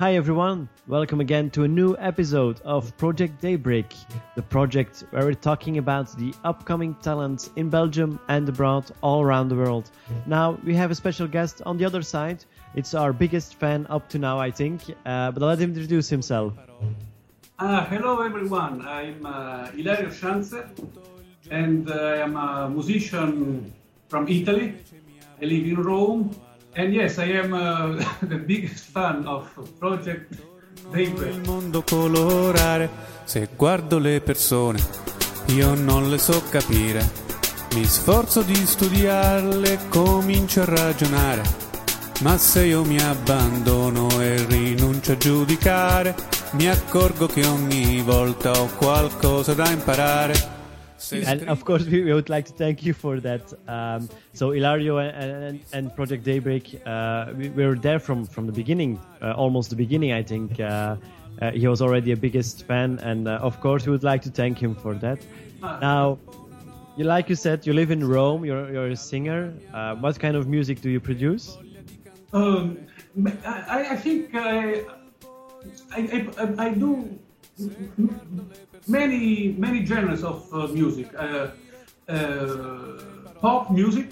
[0.00, 3.94] Hi everyone, welcome again to a new episode of Project Daybreak,
[4.34, 9.50] the project where we're talking about the upcoming talents in Belgium and abroad all around
[9.50, 9.90] the world.
[10.24, 12.46] Now we have a special guest on the other side.
[12.74, 16.08] It's our biggest fan up to now, I think, uh, but I'll let him introduce
[16.08, 16.54] himself.
[17.58, 20.66] Uh, hello everyone, I'm uh, Ilario Schanzer
[21.50, 23.70] and uh, I am a musician
[24.08, 24.76] from Italy.
[25.42, 26.34] I live in Rome
[26.74, 29.48] and yes, I am uh, the biggest fan of
[29.78, 30.40] Project
[30.90, 31.34] Daybreak.
[31.34, 32.88] il mondo colorare.
[33.24, 34.80] Se guardo le persone,
[35.46, 37.28] io non le so capire.
[37.74, 41.42] Mi sforzo di studiarle, comincio a ragionare.
[42.22, 46.14] Ma se io mi abbandono e rinuncio a giudicare,
[46.52, 50.59] mi accorgo che ogni volta ho qualcosa da imparare.
[51.00, 53.52] Se And of course, we, we would like to thank you for that.
[53.66, 55.16] Um, so Ilario and,
[55.48, 59.70] and, and Project Daybreak, uh, we, we were there from, from the beginning, uh, almost
[59.70, 60.60] the beginning, I think.
[60.60, 60.96] Uh,
[61.40, 64.30] uh, he was already a biggest fan, and uh, of course, we would like to
[64.30, 65.18] thank him for that.
[65.62, 66.18] Now,
[66.96, 68.44] you like you said, you live in Rome.
[68.44, 69.54] You're you're a singer.
[69.72, 71.56] Uh, what kind of music do you produce?
[72.32, 72.78] Um,
[73.46, 74.82] I, I think I,
[75.92, 77.18] I, I, I do
[78.86, 81.48] many many genres of uh, music, uh,
[82.08, 83.02] uh,
[83.40, 84.08] pop music,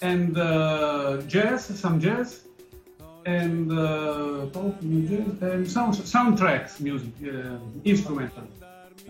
[0.00, 2.44] and uh, jazz, some jazz,
[3.26, 8.44] and uh, pop music, and sound, soundtracks music, uh, instrumental.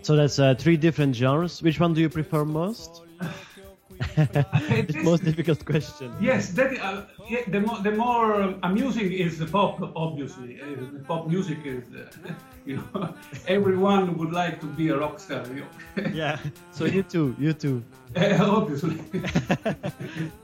[0.01, 1.61] So that's uh, three different genres.
[1.61, 3.01] Which one do you prefer most?
[4.17, 6.13] it's the most difficult question.
[6.21, 9.81] Yes, that uh, yeah, the more the more amusing is the pop.
[9.95, 12.07] Obviously, uh, the pop music is uh,
[12.65, 13.13] you know
[13.47, 15.43] everyone would like to be a rock star.
[15.47, 16.09] You know?
[16.13, 16.39] Yeah.
[16.71, 17.35] So you too.
[17.37, 17.83] You too.
[18.15, 18.97] obviously.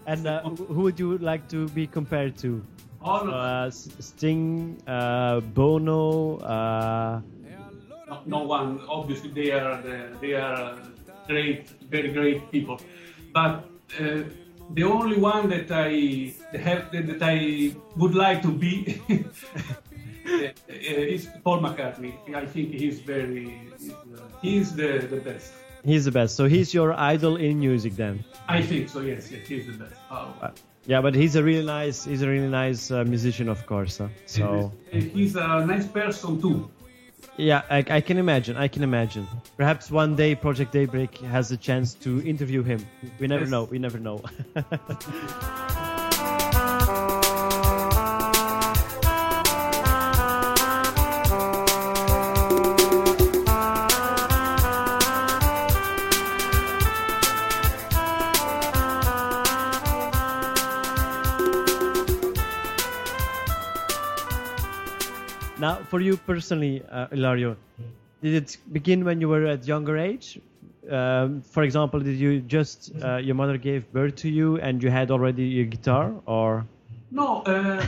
[0.06, 2.62] And uh, who would you like to be compared to?
[3.02, 6.38] All of, Uh, Sting, uh, Bono.
[6.38, 7.22] Uh,
[8.09, 8.81] no, no one.
[8.90, 10.78] Obviously, they are the, they are
[11.28, 12.79] great, very great people.
[13.35, 13.69] But
[14.00, 14.23] uh,
[14.73, 21.59] the only one that I have that I would like to be uh, is Paul
[21.59, 22.13] McCartney.
[22.34, 23.59] I think he's very
[24.41, 25.51] he's the, the best.
[25.84, 26.38] he's the best.
[26.38, 28.23] So he's your idol in music then.
[28.47, 29.01] I think so.
[29.01, 30.00] Yes, yes, he's the best.
[30.09, 30.34] Oh.
[30.41, 30.52] Uh,
[30.88, 32.06] yeah, but he's a really nice.
[32.06, 33.97] He's a really nice uh, musician, of course.
[33.97, 34.07] huh?
[34.28, 36.72] So he's a nice person too.
[37.38, 38.58] Yeah, I, I can imagine.
[38.58, 39.28] I can imagine.
[39.58, 42.86] Perhaps one day Project Daybreak has a chance to interview him.
[43.19, 43.52] We never Yes.
[43.52, 43.63] know.
[43.66, 44.22] We never know.
[65.85, 67.56] for you personally, uh, Ilario,
[68.22, 70.40] did it begin when you were at younger age?
[70.90, 74.90] Um, for example, did you just uh, your mother gave birth to you and you
[74.91, 76.66] had already a guitar, or
[77.12, 77.41] No.
[77.41, 77.85] Uh,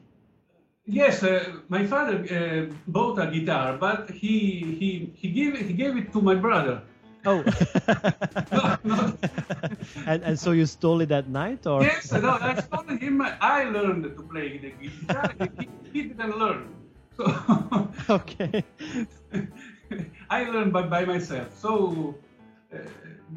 [0.86, 4.36] yes, uh, my father uh, bought a guitar, but he
[4.80, 6.80] he he gave it, he gave it to my brother.
[7.26, 7.42] oh,
[8.52, 9.14] No, no.
[10.06, 13.64] and and so you stole it that night, or Yes, no, I told him I
[13.64, 15.32] learned to play the guitar.
[15.58, 16.68] He, he didn't learn.
[17.16, 18.64] So okay,
[20.30, 21.56] I learned by, by myself.
[21.58, 22.14] So
[22.72, 22.78] uh,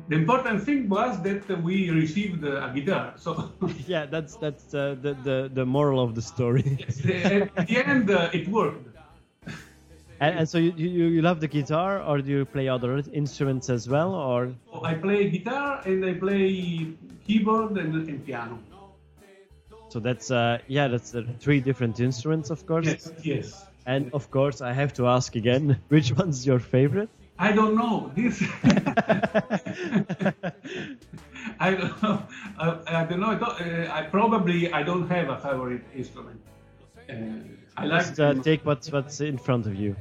[0.07, 3.13] the important thing was that we received a guitar.
[3.17, 3.51] So
[3.87, 6.79] yeah, that's that's uh, the the the moral of the story.
[6.87, 8.87] at the end, uh, it worked.
[10.19, 13.69] and, and so you, you you love the guitar, or do you play other instruments
[13.69, 16.93] as well, or I play guitar and I play
[17.25, 18.59] keyboard and, and piano.
[19.89, 22.85] so that's uh yeah that's uh, three different instruments, of course.
[22.85, 23.66] Yes, yes.
[23.87, 27.09] And of course, I have to ask again, which one's your favorite?
[27.39, 28.43] I don't know this.
[31.59, 32.23] I don't know.
[32.59, 33.29] I, I don't know.
[33.29, 36.41] I, don't, uh, I probably I don't have a favorite instrument.
[37.09, 37.13] Uh,
[37.77, 38.01] I like.
[38.07, 39.95] Just uh, take what's what's in front of you.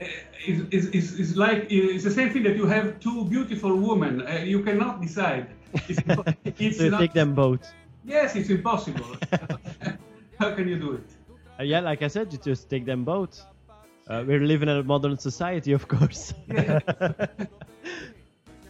[0.00, 0.06] Uh,
[0.46, 4.26] it's, it's, it's, it's like it's the same thing that you have two beautiful women.
[4.26, 5.46] Uh, you cannot decide.
[5.88, 6.00] It's,
[6.58, 7.72] it's So you not- take them both.
[8.04, 9.06] Yes, it's impossible.
[10.38, 11.08] How can you do it?
[11.60, 13.44] Uh, yeah, like I said, you just take them both.
[14.08, 16.32] Uh, we're living in a modern society, of course.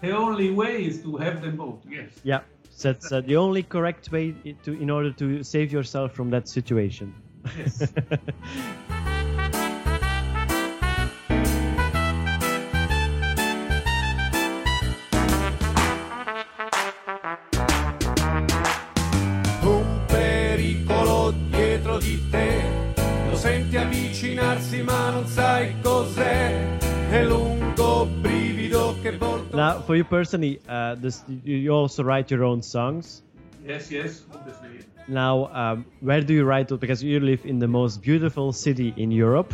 [0.00, 1.84] The only way is to have them both.
[1.86, 2.08] Yes.
[2.24, 2.40] yeah,
[2.80, 7.14] that's uh, the only correct way to in order to save yourself from that situation.
[7.58, 7.92] Yes.
[24.90, 26.78] ma non sai cos'è.
[27.10, 29.56] È lungo brivido che volta.
[29.56, 33.22] Now, for you personally, uh, this, you you also write your own songs.
[33.64, 34.84] Yes, yes, obviously.
[35.06, 36.68] Now, um, where do you write?
[36.78, 39.52] Because you live in the most beautiful city in Europe.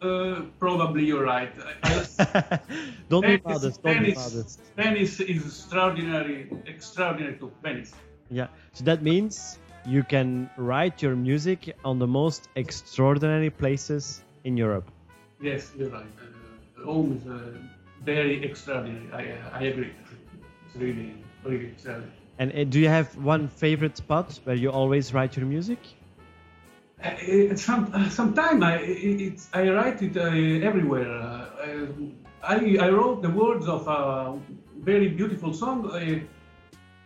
[0.00, 1.52] Uh, probably you're right.
[1.82, 2.58] I- I-
[3.08, 3.82] don't be Venice, modest.
[3.82, 4.60] Don't be Venice, modest.
[4.76, 7.50] Venice is extraordinary, extraordinary too.
[7.62, 7.92] Venice.
[8.30, 8.48] Yeah.
[8.72, 14.90] So that means you can write your music on the most extraordinary places in Europe.
[15.40, 16.06] Yes, you're right.
[16.20, 17.58] Uh, Rome is uh,
[18.04, 19.08] very extraordinary.
[19.12, 19.92] I, uh, I agree.
[20.66, 22.12] It's really, really extraordinary.
[22.38, 25.78] And uh, do you have one favorite spot where you always write your music?
[27.02, 31.10] Uh, some uh, sometime I it's, I write it uh, everywhere.
[31.10, 31.26] Uh,
[31.66, 31.86] uh,
[32.44, 34.38] I I wrote the words of a
[34.78, 35.98] very beautiful song uh,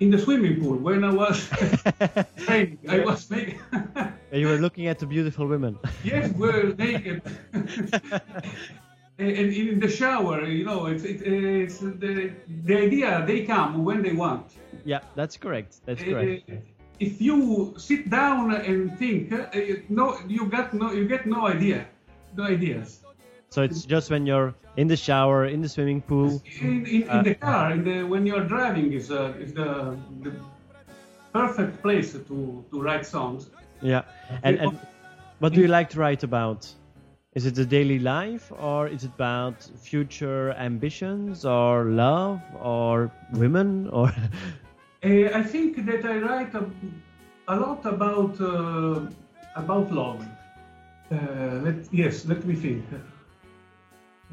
[0.00, 1.48] in the swimming pool when I was
[2.36, 2.78] training.
[2.88, 3.60] I was making.
[4.32, 5.78] you were looking at the beautiful women.
[6.04, 7.22] yes, we're naked.
[7.52, 12.32] and in the shower, you know, it's, it, it's the,
[12.64, 14.52] the idea they come when they want.
[14.84, 15.80] yeah, that's correct.
[15.86, 16.50] That's correct.
[16.50, 16.54] Uh,
[16.98, 19.46] if you sit down and think, uh,
[19.88, 21.86] no, you got no, you get no idea,
[22.36, 23.00] no ideas.
[23.50, 26.42] So it's just when you're in the shower, in the swimming pool.
[26.60, 30.32] In, in, in the car, in the, when you're driving, is uh, is the, the
[31.32, 33.50] perfect place to, to write songs.
[33.80, 34.02] Yeah.
[34.42, 34.78] And, and
[35.38, 36.72] what do you like to write about?
[37.34, 43.88] Is it the daily life, or is it about future ambitions, or love, or women,
[43.88, 44.08] or?
[45.04, 46.64] Uh, I think that I write a,
[47.48, 49.00] a lot about uh,
[49.54, 50.24] about love.
[51.12, 52.84] Uh, let, yes, let me think.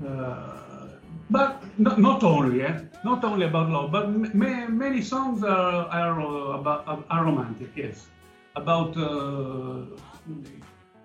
[0.03, 0.87] Uh,
[1.29, 2.79] but not, not only, eh?
[3.03, 7.69] not only about love, but ma- many songs are are uh, about are romantic.
[7.75, 8.07] Yes,
[8.55, 9.85] about uh,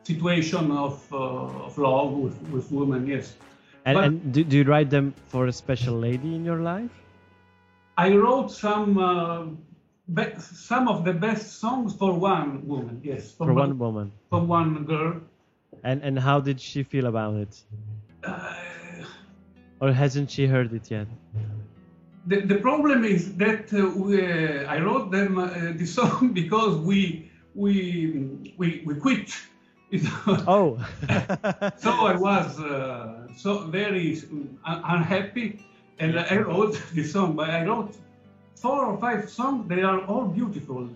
[0.02, 3.06] situation of uh, of love with, with women.
[3.06, 3.34] Yes,
[3.84, 6.90] And, But- and do, do you write them for a special lady in your life?
[7.96, 9.46] I wrote some uh,
[10.14, 13.00] be- some of the best songs for one woman.
[13.02, 14.12] Yes, For one woman.
[14.30, 15.20] for one girl.
[15.84, 17.54] And and how did she feel about it?
[18.24, 18.54] Uh,
[19.80, 21.06] Or hasn't she heard it yet?
[22.26, 25.48] the, the problem is that uh, we, uh, I wrote them uh,
[25.80, 29.30] this song because we we we, we quit.
[30.46, 30.76] Oh.
[31.78, 34.18] so I was uh, so very
[34.66, 35.64] un- unhappy,
[35.98, 37.36] and I wrote this song.
[37.36, 37.96] But I wrote
[38.56, 39.66] four or five songs.
[39.68, 40.90] They are all beautiful.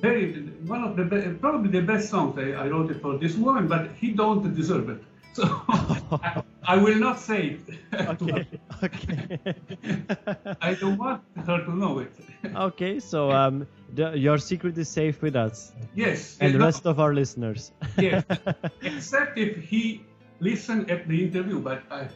[0.00, 0.32] Very
[0.66, 3.68] one of the be- probably the best songs I, I wrote it for this woman,
[3.68, 5.02] but he don't deserve it.
[5.34, 7.60] So I, I will not say it.
[7.92, 8.46] okay.
[8.82, 9.38] Okay.
[10.62, 12.12] I don't want her to know it.
[12.56, 12.98] okay.
[13.00, 16.36] So um, the, your secret is safe with us yes.
[16.40, 17.72] and the no, rest of our listeners.
[17.98, 18.24] yes.
[18.82, 20.04] Except if he
[20.40, 22.08] listen at the interview, but I,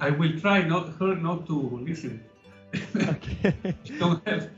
[0.00, 2.22] I will try not her not to listen.
[2.96, 3.54] okay.
[3.98, 4.50] don't have.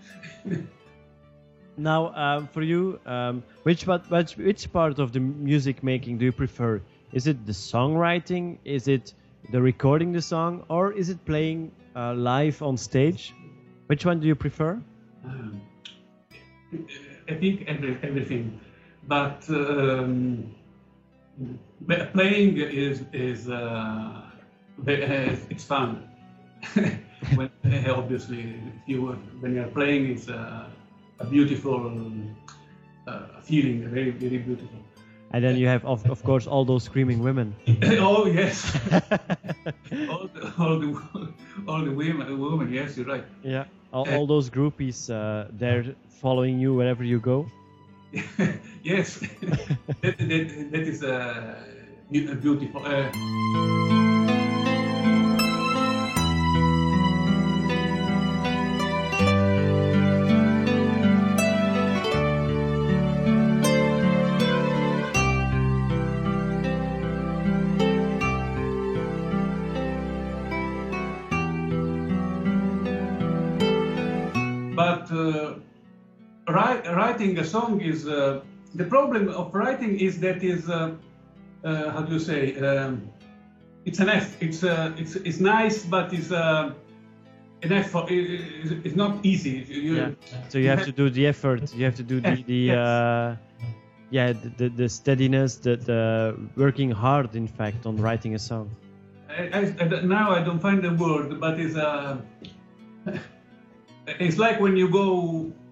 [1.77, 6.25] Now, um, for you, um, which, part, which which part of the music making do
[6.25, 6.83] you prefer?
[7.13, 8.59] Is it the songwriting?
[8.65, 9.15] Is it
[9.53, 13.33] the recording the song, or is it playing uh, live on stage?
[13.87, 14.83] Which one do you prefer?
[15.25, 15.61] Um,
[17.29, 18.61] I think every, everything,
[19.07, 20.55] but um,
[22.13, 24.23] playing is is uh,
[24.87, 26.09] uh, it's fun.
[27.35, 30.69] when, uh, obviously, you when you're playing, it's uh,
[31.21, 31.91] a beautiful
[33.07, 34.79] uh, feeling, very very beautiful.
[35.31, 37.55] And then you have, of, of course, all those screaming women.
[38.01, 38.75] oh yes,
[40.09, 40.89] all the all the
[41.67, 42.73] all the women, women.
[42.73, 43.25] Yes, you're right.
[43.43, 47.47] yeah, all, all those groupies, uh, they're following you wherever you go.
[48.83, 49.19] yes,
[50.03, 51.65] that, that, that is uh,
[52.11, 53.88] beau- beautiful.
[76.87, 78.41] Writing a song is uh,
[78.75, 80.95] the problem of writing is that is uh,
[81.65, 83.11] uh, how do you say um,
[83.85, 84.37] it's an F.
[84.43, 86.73] It's uh, it's it's nice, but it's uh,
[87.63, 88.11] an effort.
[88.11, 89.65] It- it's not easy.
[89.69, 90.11] You- Yeah.
[90.49, 91.75] So you have to do the effort.
[91.75, 93.37] You have to do the, the uh,
[94.11, 98.71] yeah, the, the, steadiness, the, the working hard, in fact, on writing a song.
[99.29, 102.17] I, I, now I don't find the word, but it's uh,
[104.07, 105.68] it's like when you go uh,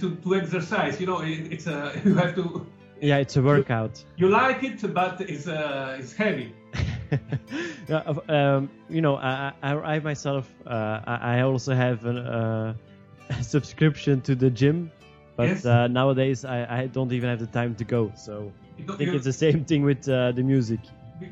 [0.00, 1.00] to, to exercise.
[1.00, 2.66] You know, it, it's a you have to
[3.00, 4.04] Yeah, it's a workout.
[4.16, 6.54] You like it, but it's uh, it's heavy.
[7.88, 12.74] yeah, um, you know, I, I, I myself, uh, I I also have an, uh,
[13.30, 14.90] a subscription to the gym,
[15.36, 15.64] but Yes.
[15.64, 18.12] uh, nowadays I, I don't even have the time to go.
[18.14, 18.52] So
[18.88, 20.80] I think it's the same thing with uh, the music.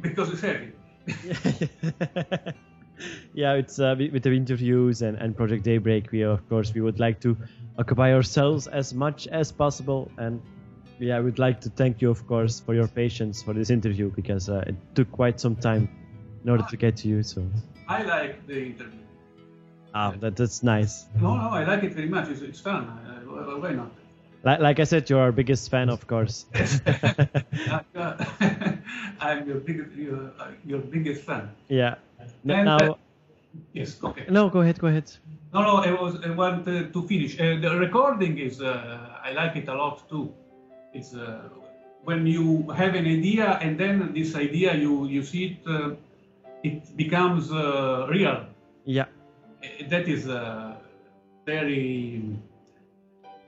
[0.00, 0.72] because it's heavy.
[3.34, 6.10] Yeah, it's uh, with with the interviews and, and Project Daybreak.
[6.12, 7.36] We of course we would like to
[7.78, 10.40] occupy ourselves as much as possible, and
[10.98, 14.10] yeah, I would like to thank you, of course, for your patience for this interview
[14.14, 15.88] because uh, it took quite some time
[16.44, 17.22] in order to get to you.
[17.22, 17.46] So
[17.88, 19.00] I like the interview.
[19.94, 21.06] ah, that that's nice.
[21.20, 22.28] No, no, I like it very much.
[22.28, 22.84] It's, it's fun.
[22.84, 23.90] Uh, why- why not?
[24.44, 26.46] Like, like I said, you're our biggest fan, of course.
[27.94, 28.14] Uh,
[29.20, 31.50] I'm your biggest, your, uh, your biggest fan.
[31.68, 31.96] yeah.
[32.44, 32.94] Now, uh,
[33.72, 34.26] Yes, okay.
[34.28, 35.10] no, go ahead, go ahead.
[35.52, 37.40] No, no, I was I want uh, to finish.
[37.40, 40.32] Uh, the recording is I like it a lot too.
[40.92, 41.14] It's
[42.04, 45.98] when you have an idea and then this idea you you see it
[46.62, 48.46] it becomes real.
[48.84, 49.06] Yeah,
[49.88, 50.26] That is
[51.46, 52.22] very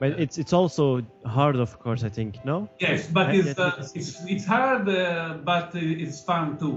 [0.01, 2.03] but it's it's also hard, of course.
[2.03, 2.67] I think no.
[2.79, 6.75] yes, but it's uh, it's it's hard, uh, but it's fun too.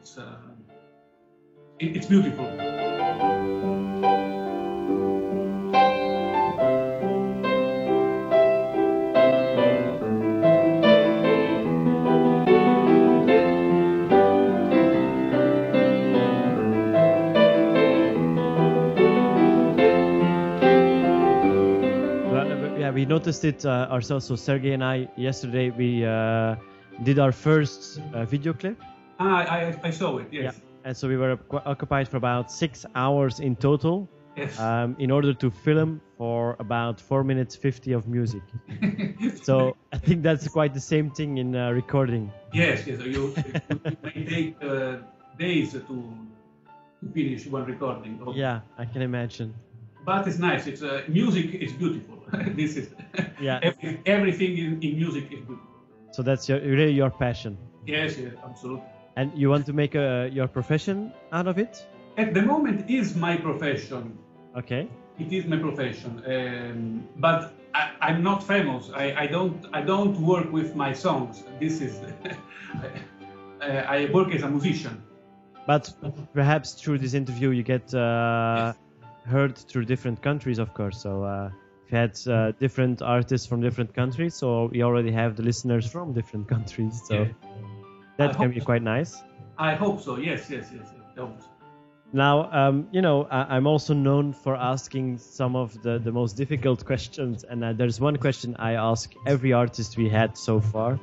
[0.00, 0.36] It's uh,
[1.80, 2.46] it's beautiful.
[22.98, 24.26] We noticed it uh, ourselves.
[24.26, 26.56] So Sergey and I yesterday we uh,
[27.04, 28.82] did our first uh, video clip.
[29.20, 30.26] Ah, I, I saw it.
[30.32, 30.42] Yes.
[30.42, 30.67] Yeah.
[30.84, 34.56] And so we were occupied for about six hours in total Yes.
[34.60, 38.42] um, in order to film for about four minutes fifty of music.
[39.42, 42.30] So I think that's quite the same thing in uh, recording.
[42.52, 43.00] Yes, yes.
[43.00, 43.34] You,
[43.70, 44.98] you it may take uh,
[45.38, 48.20] days to, to finish one recording.
[48.24, 49.54] of- Yeah, I can imagine.
[50.04, 50.66] But it's nice.
[50.68, 52.22] It's uh, music is beautiful.
[52.60, 52.86] this is
[53.40, 53.58] Yeah.
[53.62, 55.74] every, everything in, in music is beautiful.
[56.12, 58.86] So that's your, really your passion, Yes, yes, absolutely.
[59.18, 61.84] And you want to make a, your profession out of it.
[62.16, 64.16] At the moment, is my profession.
[64.56, 64.88] Okay.
[65.18, 66.22] It is my profession.
[66.34, 68.90] Um, but I, I'm not famous.
[68.94, 69.66] I, I don't.
[69.72, 71.42] I don't work with my songs.
[71.60, 71.94] This is.
[73.60, 75.02] I, I work as a musician.
[75.66, 75.84] But
[76.32, 78.72] perhaps through this interview you get uh,
[79.26, 81.02] heard through different countries, of course.
[81.02, 81.50] So uh,
[81.90, 86.12] we had uh, different artists from different countries, so we already have the listeners from
[86.12, 87.02] different countries.
[87.08, 87.47] So Yeah.
[88.18, 88.66] That I can be so.
[88.66, 89.22] quite nice.
[89.56, 90.16] I hope so.
[90.18, 90.92] Yes, yes, yes.
[90.94, 91.04] yes.
[91.12, 91.32] I so.
[92.12, 96.36] Now, um, you know, I- I'm also known for asking some of the, the most
[96.36, 100.98] difficult questions, and uh, there's one question I ask every artist we had so far,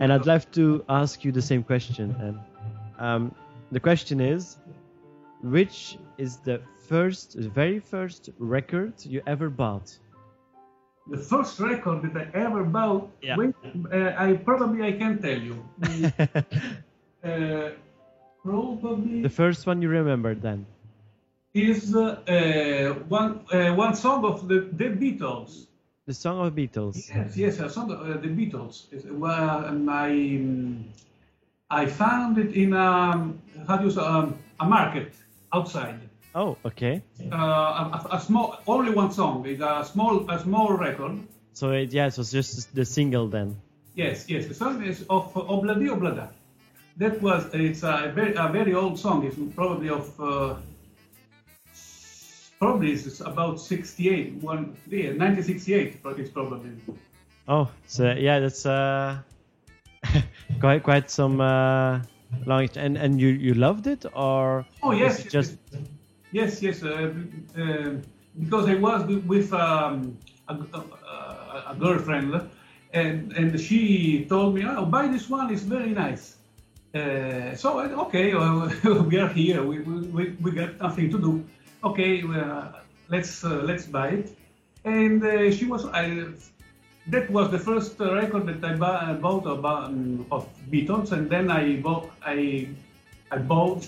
[0.00, 2.14] and I'd love to ask you the same question.
[2.20, 2.38] And
[2.98, 3.34] um,
[3.70, 4.58] the question is,
[5.42, 9.96] which is the first, the very first record you ever bought?
[11.10, 13.36] The first record that I ever bought, Yeah.
[13.36, 13.54] wait,
[13.92, 15.56] uh, I probably I can tell you.
[17.24, 17.70] uh,
[18.44, 20.66] probably the first one you remember then?
[21.54, 25.66] is uh, uh, one uh, one song of the, the Beatles.
[26.06, 27.08] The song of Beatles.
[27.08, 28.92] Yes, yes, a song of uh, the Beatles.
[28.92, 30.84] It's, well, um, I um,
[31.70, 35.12] I found it in um, how do you say um, a market
[35.52, 36.00] outside.
[36.38, 37.02] Oh, okay.
[37.32, 39.44] Uh, a, a small, only one song.
[39.44, 41.18] It's a small, a small record.
[41.52, 43.56] So it, yeah, it was just the single then.
[43.96, 44.46] Yes, yes.
[44.46, 46.28] The song is of Obladi Oblada.
[46.98, 49.26] That was it's a very a very old song.
[49.26, 50.54] It's probably of uh,
[52.60, 55.98] probably it's about 68, one yeah, 1968.
[56.04, 56.70] It's probably.
[57.48, 59.18] Oh, so yeah, that's uh,
[60.60, 62.00] quite quite some uh,
[62.46, 62.68] long.
[62.76, 64.66] And and you you loved it or?
[64.84, 65.56] Oh yes, it just
[66.32, 66.82] yes, yes.
[66.82, 67.12] Uh,
[67.56, 67.90] uh,
[68.38, 70.16] because I was with, um,
[70.48, 72.48] a, a, a girlfriend,
[72.92, 75.52] and and she told me, "Oh, buy this one.
[75.52, 76.36] It's very nice."
[76.94, 78.34] Uh, so okay,
[79.08, 79.62] we are here.
[79.62, 81.44] We, we, we got nothing to do.
[81.84, 82.72] Okay, uh,
[83.08, 84.36] let's uh, let's buy it.
[84.84, 85.86] And uh, she was.
[85.86, 86.26] I,
[87.08, 91.76] that was the first record that I bought about, um, of Beatles, and then I
[91.76, 92.68] bought I
[93.30, 93.86] I bought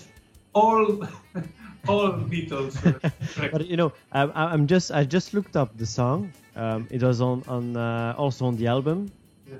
[0.53, 1.07] all
[1.87, 2.99] all the Beatles uh,
[3.51, 6.33] But you know, I, I'm just I just looked up the song.
[6.55, 9.11] Um, it was on on uh, also on the album,
[9.47, 9.57] Yeah.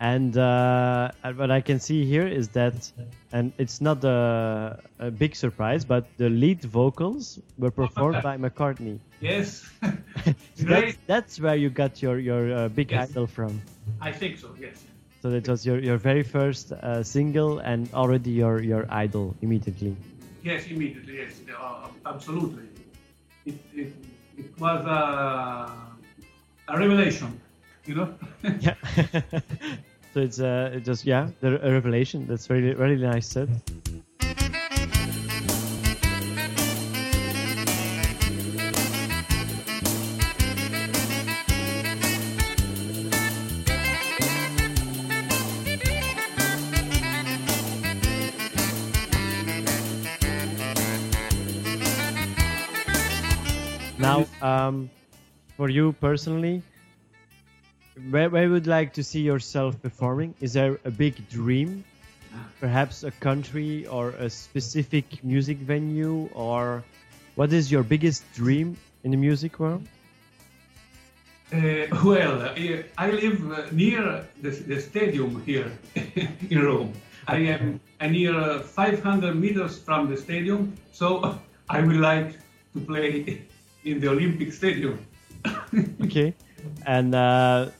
[0.00, 2.90] and uh, what I can see here is that,
[3.32, 9.00] and it's not a, a big surprise, but the lead vocals were performed by McCartney.
[9.20, 9.68] Yes,
[10.54, 13.10] So that's, that's where you got your your uh, big Yes.
[13.10, 13.62] idol from.
[14.00, 14.54] I think so.
[14.58, 14.84] Yes.
[15.22, 19.96] So that was your, your very first uh, single and already your, your idol immediately.
[20.42, 21.16] Yes, immediately.
[21.18, 22.64] Yes, uh, absolutely.
[23.46, 23.92] It, it,
[24.36, 25.72] it was a,
[26.68, 27.40] a revelation,
[27.86, 28.14] you know.
[28.60, 28.74] yeah.
[30.14, 32.26] so it's uh, just yeah, a revelation.
[32.26, 33.48] That's really, really nice said.
[54.68, 54.90] Um,
[55.56, 56.62] for you personally,
[58.10, 60.34] where, where would like to see yourself performing?
[60.40, 61.84] Is there a big dream?
[62.60, 66.28] Perhaps a country or a specific music venue?
[66.34, 66.84] Or
[67.34, 69.82] what is your biggest dream in the music world?
[71.50, 75.72] Uh, well, uh, I live uh, near the, the stadium here
[76.50, 76.92] in Rome.
[77.26, 82.32] I am near 500 meters from the stadium, so I would like
[82.74, 83.42] to play
[83.84, 85.04] in the Olympic Stadium.
[86.02, 86.34] okay,
[86.86, 87.70] and uh,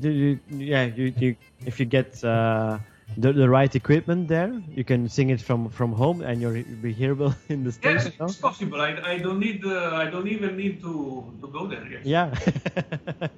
[0.00, 2.78] do you, yeah, you, you, if you get uh,
[3.16, 6.92] the, the right equipment there, you can sing it from, from home, and you'll be
[6.92, 7.94] hearable in the stage.
[7.94, 8.80] Yes, it's possible.
[8.80, 9.64] I, I don't need.
[9.64, 11.86] Uh, I don't even need to, to go there.
[11.86, 12.04] Yes.
[12.04, 12.34] Yeah.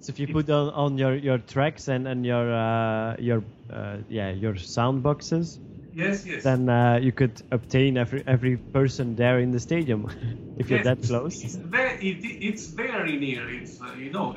[0.00, 3.98] so if you put on, on your, your tracks and, and your uh, your uh,
[4.08, 5.58] yeah your sound boxes,
[5.94, 6.42] Yes, yes.
[6.42, 10.08] then uh, you could obtain every every person there in the stadium
[10.58, 11.44] if you're that close.
[11.44, 13.48] It's very, it, it's very near.
[13.48, 14.34] It's uh, you know,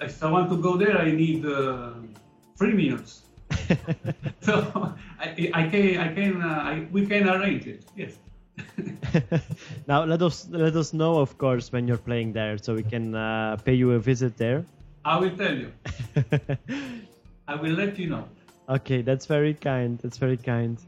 [0.00, 1.92] if I want to go there, I need uh,
[2.58, 3.22] three minutes.
[4.40, 7.84] so I, I can, I can, uh, I, we can arrange it.
[7.96, 8.18] Yes.
[9.86, 13.14] now let us let us know, of course, when you're playing there, so we can
[13.14, 14.64] uh, pay you a visit there.
[15.04, 15.72] I will tell you.
[17.48, 18.28] I will let you know.
[18.68, 19.98] Okay, that's very kind.
[19.98, 20.78] That's very kind.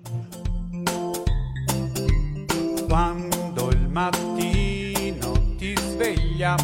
[2.88, 6.56] Quando il mattino ti sveglia,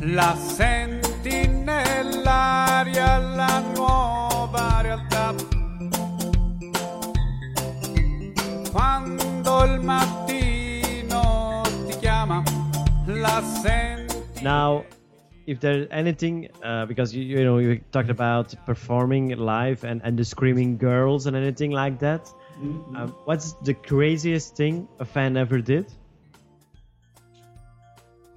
[0.00, 5.34] la senti nell'aria la nuova realtà.
[8.70, 12.42] Quando il mattino ti chiama,
[13.06, 14.42] la senti.
[14.42, 14.84] Now,
[15.46, 20.18] if there's anything, uh, because you, you know you talked about performing live and, and
[20.18, 22.28] the screaming girls and anything like that,
[22.94, 25.86] um, what's the craziest thing a fan ever did?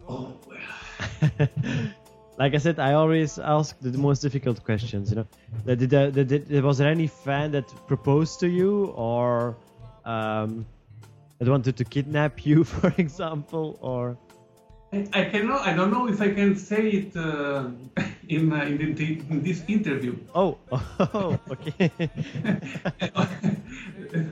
[0.07, 1.47] Oh, well.
[2.37, 5.11] like I said, I always ask the most difficult questions.
[5.11, 5.27] You know,
[5.75, 9.55] Did, did, did- was there any fan that proposed to you or
[10.05, 10.65] um,
[11.39, 14.17] that wanted to kidnap you, for example, or?
[14.91, 15.67] I, I cannot.
[15.67, 17.69] I don't know if I can say it uh,
[18.27, 18.97] in, uh, in,
[19.29, 20.17] in this interview.
[20.33, 21.91] Oh, oh, okay.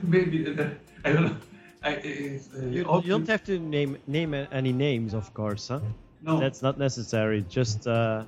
[0.02, 0.66] Maybe uh,
[1.04, 1.36] I don't know.
[1.82, 5.80] I, uh, you, you don't have to name name any names, of course, huh?
[6.22, 6.40] No.
[6.40, 7.44] That's not necessary.
[7.48, 8.24] Just uh,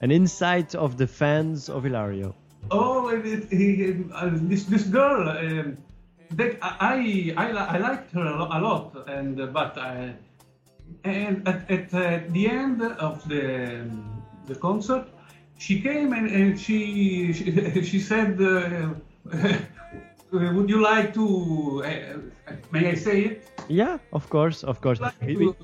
[0.00, 2.36] an insight of the fans of Ilario.
[2.70, 5.28] Oh, it, he- uh, this this girl.
[5.28, 5.78] Um,
[6.30, 10.14] that I I, I liked her a, lot, and uh, but I,
[11.04, 15.06] and at, at uh, the end of the um, the concert,
[15.58, 18.90] she came and, and she, she she said, uh,
[20.32, 21.84] "Would you like to?
[21.84, 23.48] Uh, may I say it?
[23.68, 25.00] Yeah, of course, of course.
[25.00, 25.56] Like to,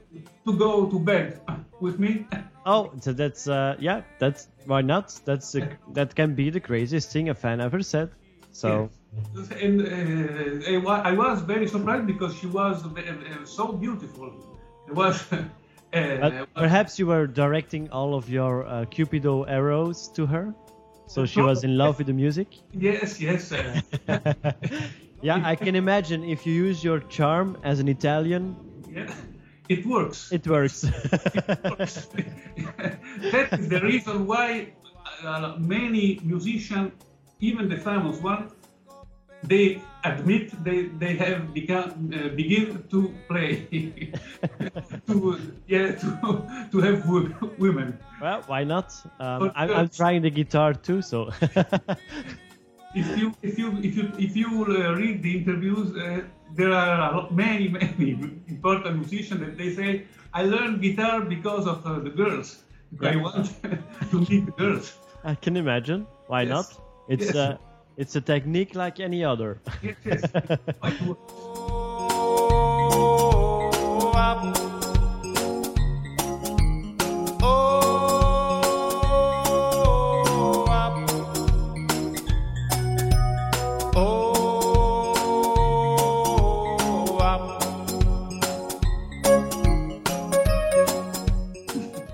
[0.46, 1.40] to go to bed
[1.80, 2.26] with me?"
[2.66, 5.20] oh, so that's uh, yeah, that's why not?
[5.24, 8.10] That's the, that can be the craziest thing a fan ever said.
[8.52, 9.00] So Yes.
[9.62, 14.32] And uh, I was very surprised because she was uh, so beautiful.
[14.88, 15.25] It was.
[15.94, 20.53] Uh, perhaps you were directing all of your uh, Cupido arrows to her,
[21.07, 22.49] so she was in love with the music.
[22.73, 23.53] yes, yes.
[25.25, 28.57] Yeah, I can imagine if you use your charm as an Italian,
[28.90, 29.11] yeah,
[29.70, 30.31] it works.
[30.31, 30.85] it works.
[31.64, 32.09] works.
[33.33, 34.75] that is the reason why
[35.23, 36.92] uh, many musicians,
[37.40, 38.51] even the famous one,
[39.48, 43.66] they admit they, they have become uh, begin to play
[45.07, 46.09] to yeah to
[46.72, 46.98] to have
[47.59, 47.98] women.
[48.20, 48.92] well, why not?
[49.20, 51.30] Um, I'm, uh, I'm trying the guitar too, so.
[52.94, 56.22] If you if you if you if you uh, read the interviews, uh,
[56.54, 58.11] there are a lot, many many
[58.46, 62.62] important musicians that they say I learned guitar because of uh, the girls.
[63.02, 63.50] I want
[64.11, 64.96] to meet the girls.
[65.24, 66.07] I can imagine.
[66.28, 66.50] Why Yes.
[66.50, 66.66] not?
[67.09, 67.59] It's Yes.
[67.96, 69.61] It's a technique like any other.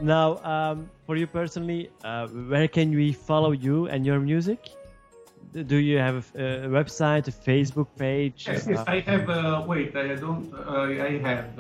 [0.02, 4.70] Now, um, for you personally, uh, where can we follow you and your music?
[5.52, 8.46] Do you have a, a website, a Facebook page?
[8.46, 9.28] Yes, yes, I have.
[9.28, 10.52] Uh, wait, I don't.
[10.54, 11.58] Uh, I have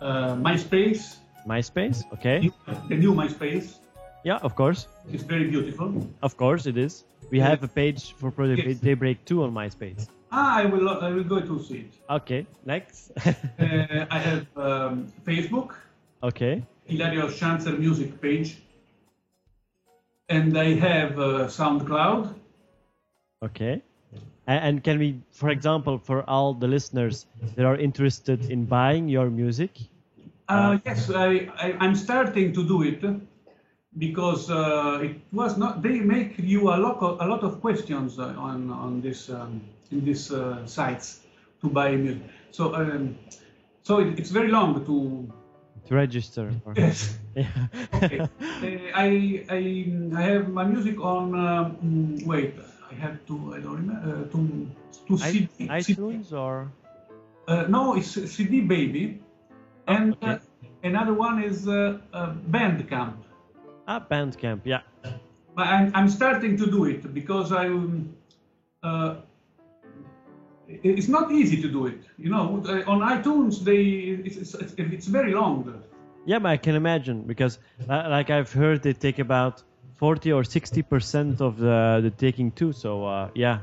[0.00, 2.04] uh, MySpace, MySpace?
[2.12, 2.50] Okay.
[2.88, 3.78] the new MySpace.
[4.24, 4.86] Yeah, of course.
[5.12, 6.06] It's very beautiful.
[6.22, 7.04] Of course it is.
[7.30, 8.78] We have a page for Project Yes.
[8.78, 10.08] Daybreak 2 on MySpace.
[10.30, 10.88] Ah, I will.
[10.88, 11.92] I will go to see it.
[12.10, 13.10] Okay, next.
[13.58, 15.74] Uh, I have um, Facebook,
[16.22, 16.62] okay.
[16.86, 18.58] Ilario Schanzer music page,
[20.28, 22.34] and I have uh, SoundCloud.
[23.42, 23.82] Okay.
[24.46, 29.30] And can we, for example, for all the listeners that are interested in buying your
[29.30, 29.72] music,
[30.48, 33.04] Uh, yes, I, I, I'm starting to do it
[33.98, 35.82] because uh, it was not.
[35.82, 39.60] They make you a lot of, a lot of questions on on this um,
[39.92, 41.20] in these uh, sites
[41.60, 42.22] to buy music.
[42.50, 43.16] So um,
[43.82, 45.28] so it, it's very long to.
[45.88, 46.48] to register?
[46.64, 47.18] or- Yes.
[47.36, 47.46] Yeah.
[47.94, 48.20] Okay.
[48.20, 48.26] Uh,
[48.96, 49.60] I I
[50.16, 51.34] I have my music on.
[51.36, 52.54] Um, wait,
[53.04, 53.34] have to.
[53.56, 54.40] I don't remember uh, to
[55.08, 55.48] to I- CD,
[55.80, 56.54] iTunes or
[57.48, 59.04] Uh, no, it's CD Baby,
[59.86, 60.36] and okay.
[60.36, 60.38] uh,
[60.90, 61.74] another one is uh,
[62.12, 63.16] uh, Bandcamp.
[63.88, 64.60] ah, Bandcamp?
[64.64, 64.82] Yeah.
[65.56, 67.64] But I'm, I'm starting to do it because I.
[68.82, 69.14] Uh,
[70.68, 72.62] it's not easy to do it, you know.
[72.66, 73.82] Uh, On iTunes, they
[74.28, 75.82] it's, it's, it's very long.
[76.26, 77.58] Yeah, but I can imagine because,
[77.88, 79.62] like I've heard, they take about
[79.98, 82.72] forty or sixty percent of the the taking too.
[82.72, 83.58] So uh, yeah,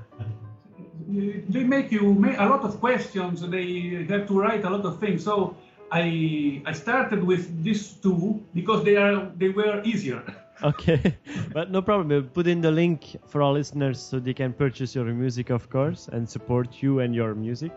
[1.07, 3.41] They make you make a lot of questions.
[3.41, 5.23] They have to write a lot of things.
[5.23, 5.55] So
[5.91, 10.23] I I started with these two because they are they were easier.
[10.63, 11.17] okay,
[11.53, 12.07] but no problem.
[12.07, 15.69] We'll put in the link for our listeners so they can purchase your music, of
[15.69, 17.71] course, and support you and your music.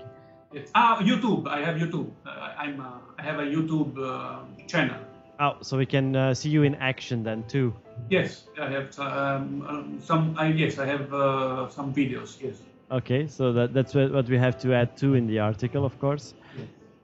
[0.53, 0.71] Yes.
[0.75, 1.47] Ah, YouTube.
[1.49, 2.11] I have YouTube.
[2.25, 4.97] Uh, I'm uh, I have a YouTube uh, channel.
[5.40, 7.75] Oh, so we can uh, see you in action then too.
[8.09, 10.35] Yes, I have um, um, some.
[10.39, 12.41] I yes, I have uh, some videos.
[12.41, 12.63] Yes.
[12.91, 16.35] Okay, so that, that's what, we have to add to in the article, of course.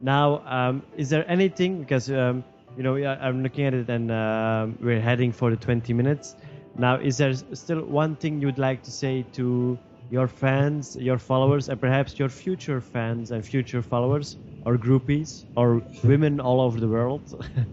[0.00, 2.42] Now, um, is there anything because um,
[2.76, 6.37] you know I- I'm looking at it and um we're heading for the 20 minutes.
[6.76, 9.78] Now, is there still one thing you'd like to say to
[10.11, 15.83] your fans, your followers, and perhaps your future fans and future followers, or groupies, or
[16.02, 17.22] women all over the world?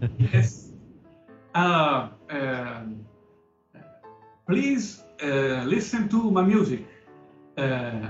[0.18, 0.72] Yes.
[1.54, 3.04] Uh, um,
[4.52, 6.84] please uh, listen to my music.
[7.56, 7.62] Uh,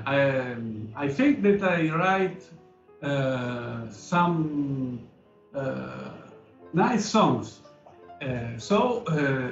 [0.07, 0.57] I,
[0.97, 2.43] I think that I write
[3.03, 5.01] uh, some
[5.55, 6.11] uh,
[6.73, 7.61] nice songs.
[8.21, 9.51] Uh, so, uh,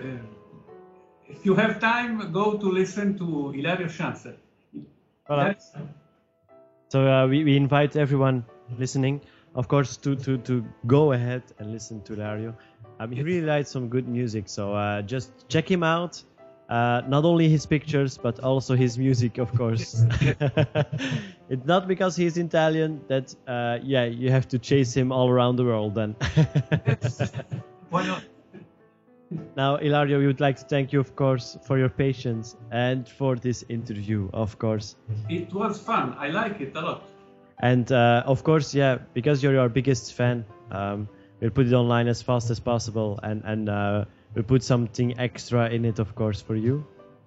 [1.28, 4.34] if you have time, go to listen to Ilario Schanzer.
[5.28, 5.72] That's-
[6.88, 8.44] So uh, we, we invite everyone
[8.78, 9.20] listening,
[9.54, 12.52] of course, to, to, to go ahead and listen to Dario.
[12.98, 16.20] Um, he really writes some good music, so uh, just check him out.
[16.70, 20.04] Uh, not only his pictures, but also his music, of course.
[21.48, 25.56] it's not because he's Italian that, uh, yeah, you have to chase him all around
[25.56, 26.14] the world then.
[27.90, 28.22] Why not?
[29.56, 33.36] now, Ilario, we would like to thank you, of course, for your patience and for
[33.36, 34.96] this interview, of course.
[35.28, 36.14] It was fun.
[36.18, 37.02] I like it a lot.
[37.60, 41.08] And uh, of course, yeah, because you're our biggest fan, um,
[41.40, 44.04] we'll put it online as fast as possible, and and uh,
[44.34, 46.86] we'll put something extra in it, of course, for you.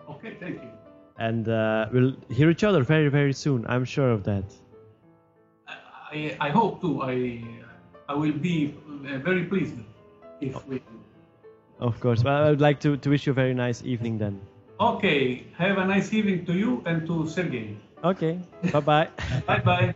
[0.09, 0.69] Okay, thank you.
[1.17, 3.65] And uh, we'll hear each other very, very soon.
[3.67, 4.45] I'm sure of that.
[5.67, 7.01] I, I hope to.
[7.03, 7.43] I
[8.09, 8.75] I will be
[9.07, 9.75] uh, very pleased
[10.41, 10.81] if we.
[11.79, 12.23] Of course.
[12.23, 14.39] Well, I would like to, to wish you a very nice evening then.
[14.79, 15.43] Okay.
[15.57, 17.77] Have a nice evening to you and to Sergey.
[18.03, 18.39] Okay.
[18.71, 19.09] Bye-bye.
[19.47, 19.95] bye bye.